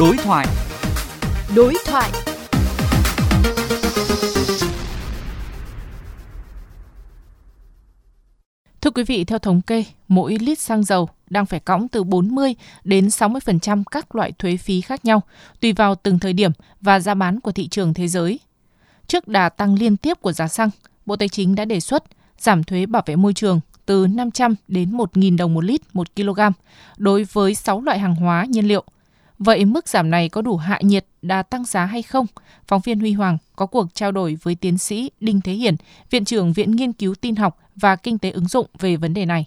[0.00, 0.46] Đối thoại.
[1.56, 2.10] Đối thoại.
[8.80, 12.54] Thưa quý vị, theo thống kê, mỗi lít xăng dầu đang phải cõng từ 40
[12.84, 15.22] đến 60% các loại thuế phí khác nhau,
[15.60, 18.40] tùy vào từng thời điểm và giá bán của thị trường thế giới.
[19.06, 20.70] Trước đà tăng liên tiếp của giá xăng,
[21.06, 22.04] Bộ Tài chính đã đề xuất
[22.38, 26.40] giảm thuế bảo vệ môi trường từ 500 đến 1.000 đồng một lít một kg
[26.96, 28.84] đối với 6 loại hàng hóa nhiên liệu.
[29.44, 32.26] Vậy mức giảm này có đủ hạ nhiệt đà tăng giá hay không?
[32.66, 35.74] Phóng viên Huy Hoàng có cuộc trao đổi với tiến sĩ Đinh Thế Hiển,
[36.10, 39.26] Viện trưởng Viện Nghiên cứu Tin học và Kinh tế ứng dụng về vấn đề
[39.26, 39.46] này.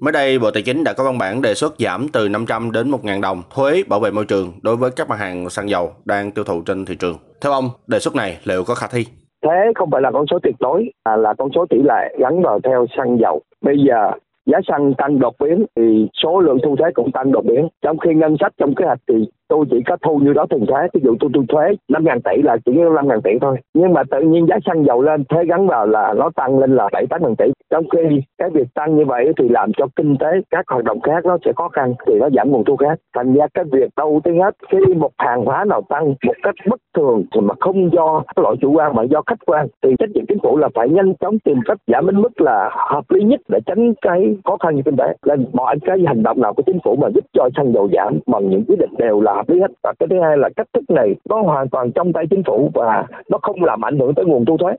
[0.00, 2.90] Mới đây, Bộ Tài chính đã có văn bản đề xuất giảm từ 500 đến
[2.90, 6.30] 1.000 đồng thuế bảo vệ môi trường đối với các mặt hàng xăng dầu đang
[6.30, 7.18] tiêu thụ trên thị trường.
[7.40, 9.06] Theo ông, đề xuất này liệu có khả thi?
[9.42, 12.42] Thế không phải là con số tuyệt đối, mà là con số tỷ lệ gắn
[12.42, 13.42] vào theo xăng dầu.
[13.60, 14.10] Bây giờ
[14.46, 17.68] giá xăng tăng đột biến thì số lượng thu thuế cũng tăng đột biến.
[17.82, 20.66] Trong khi ngân sách, trong kế hoạch thì tôi chỉ có thu như đó tiền
[20.66, 20.80] thuế.
[20.94, 23.56] Ví dụ tôi thu thuế năm ngàn tỷ là chỉ năm ngàn tỷ thôi.
[23.74, 26.76] Nhưng mà tự nhiên giá xăng dầu lên, thuế gắn vào là nó tăng lên
[26.76, 29.86] là bảy tám ngàn tỷ trong khi cái việc tăng như vậy thì làm cho
[29.96, 32.76] kinh tế các hoạt động khác nó sẽ khó khăn, thì nó giảm nguồn thu
[32.76, 32.98] khác.
[33.16, 36.54] Thành ra cái việc đầu tiên hết khi một hàng hóa nào tăng một cách
[36.70, 40.26] bất thường mà không do lỗi chủ quan mà do khách quan, thì trách nhiệm
[40.26, 43.40] chính phủ là phải nhanh chóng tìm cách giảm đến mức là hợp lý nhất
[43.48, 45.14] để tránh cái khó khăn như kinh tế.
[45.26, 48.18] Nên mọi cái hành động nào của chính phủ mà giúp cho xăng dầu giảm
[48.26, 49.70] bằng những quyết định đều là hợp lý hết.
[49.82, 52.70] Và cái thứ hai là cách thức này nó hoàn toàn trong tay chính phủ
[52.74, 54.72] và nó không làm ảnh hưởng tới nguồn thu thuế.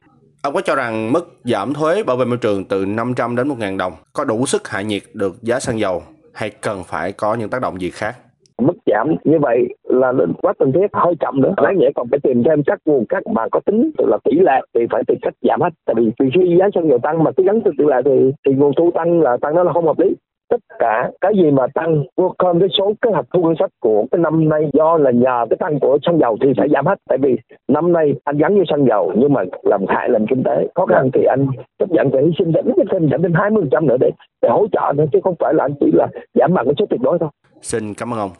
[0.45, 3.77] Ông có cho rằng mức giảm thuế bảo vệ môi trường từ 500 đến 1.000
[3.77, 7.49] đồng có đủ sức hạ nhiệt được giá xăng dầu hay cần phải có những
[7.49, 8.15] tác động gì khác?
[8.61, 11.53] Mức giảm như vậy là quá cần thiết, hơi chậm nữa.
[11.63, 14.61] Đáng nhẽ còn phải tìm thêm các nguồn các mà có tính là tỷ lệ
[14.73, 15.69] thì phải tìm cách giảm hết.
[15.85, 18.53] Tại vì khi giá xăng dầu tăng mà cứ gắn từ tỷ lệ thì thì
[18.55, 20.15] nguồn thu tăng là tăng đó là không hợp lý
[20.55, 23.69] tất cả cái gì mà tăng vượt hơn cái số kế hoạch thu ngân sách
[23.79, 26.85] của cái năm nay do là nhờ cái tăng của xăng dầu thì phải giảm
[26.85, 26.95] hết.
[27.09, 30.43] Tại vì năm nay anh gắn với xăng dầu nhưng mà làm hại làm kinh
[30.43, 30.67] tế.
[30.75, 31.47] Khó khăn thì anh
[31.79, 34.09] chấp nhận phải hy sinh giảm thêm giảm thêm hai mươi nữa để
[34.41, 36.85] để hỗ trợ nữa chứ không phải là anh chỉ là giảm bằng cái số
[36.89, 37.29] tuyệt đối thôi.
[37.61, 38.31] Xin cảm ơn ông